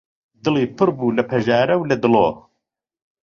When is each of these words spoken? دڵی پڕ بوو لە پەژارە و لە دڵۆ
دڵی 0.43 0.65
پڕ 0.77 0.89
بوو 0.97 1.15
لە 1.17 1.23
پەژارە 1.29 1.75
و 1.77 1.87
لە 1.91 1.95
دڵۆ 2.03 2.27